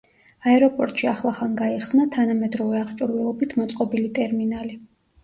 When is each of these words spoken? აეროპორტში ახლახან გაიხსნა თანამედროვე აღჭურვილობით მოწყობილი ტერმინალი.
აეროპორტში 0.51 1.09
ახლახან 1.11 1.51
გაიხსნა 1.59 2.05
თანამედროვე 2.15 2.79
აღჭურვილობით 2.79 3.55
მოწყობილი 3.61 4.09
ტერმინალი. 4.21 4.75